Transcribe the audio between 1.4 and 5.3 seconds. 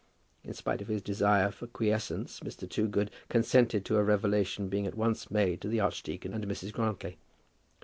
for quiescence Mr. Toogood consented to a revelation being at once